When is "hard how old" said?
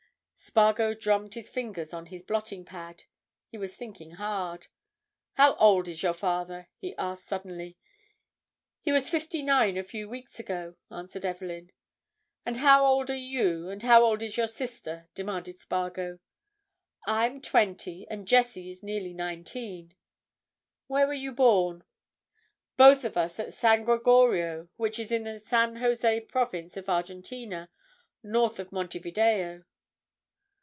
4.13-5.87